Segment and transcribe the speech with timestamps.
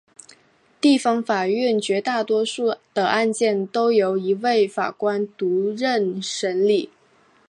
[0.81, 6.89] 地方法院绝大多数的案件都由一位法官独任审理。